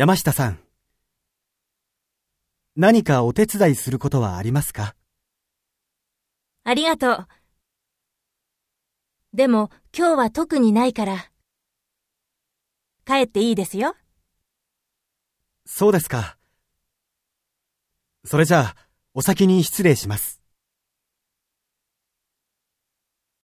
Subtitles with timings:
[0.00, 0.58] 山下さん。
[2.74, 4.94] 何かお手伝いすることはありますか？
[6.64, 7.28] ありがとう。
[9.34, 11.30] でも今日は特にないから。
[13.04, 13.94] 帰っていいですよ。
[15.66, 16.38] そうですか。
[18.24, 18.76] それじゃあ、
[19.12, 20.29] お先に失礼します。